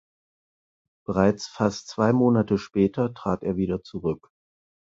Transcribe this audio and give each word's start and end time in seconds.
Bereits 1.05 1.45
fast 1.47 1.87
zwei 1.87 2.11
Monate 2.11 2.57
später 2.57 3.13
trat 3.13 3.43
er 3.43 3.55
wieder 3.55 3.83
zurück. 3.83 4.31